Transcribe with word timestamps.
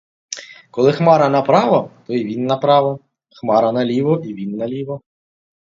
Коли 0.71 0.91
хмара 0.97 1.29
направо— 1.29 1.91
то 2.07 2.13
й 2.13 2.23
він 2.25 2.45
направо, 2.45 2.99
хмара 3.29 3.71
наліво— 3.71 4.21
і 4.25 4.33
він 4.33 4.57
наліво. 4.57 5.01